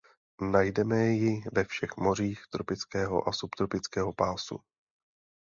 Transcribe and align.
Najdeme 0.41 1.05
ji 1.07 1.43
ve 1.51 1.63
všech 1.63 1.97
mořích 1.97 2.43
tropického 2.49 3.27
a 3.27 3.31
subtropického 3.33 4.13
pásu. 4.13 4.59